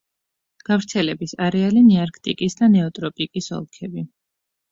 [0.69, 4.07] გავრცელების არეალი ნეარქტიკის და ნეოტროპიკის ოლქები.